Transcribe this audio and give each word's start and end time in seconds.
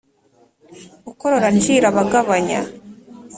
Ukorora 1.11 1.47
acira 1.53 1.85
aba 1.89 2.01
agabanya. 2.05 2.61